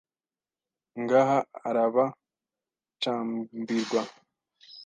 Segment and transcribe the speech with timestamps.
[1.01, 4.01] Ngaha arabacambirwa